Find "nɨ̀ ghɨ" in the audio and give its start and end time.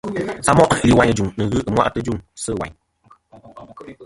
1.37-1.59